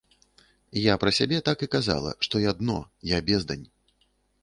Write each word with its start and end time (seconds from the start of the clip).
Я 0.83 0.93
пра 1.03 1.11
сябе 1.19 1.37
так 1.51 1.57
і 1.67 1.71
казала, 1.77 2.17
што 2.29 2.35
я 2.49 2.57
дно, 2.65 2.79
я 3.15 3.25
бездань. 3.33 3.67